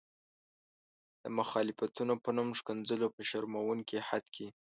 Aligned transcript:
د 1.23 1.25
مخالفتونو 1.37 2.13
په 2.23 2.29
نوم 2.37 2.49
ښکنځلو 2.59 3.07
په 3.15 3.21
شرموونکي 3.29 3.97
حد 4.07 4.25
کې. 4.35 4.47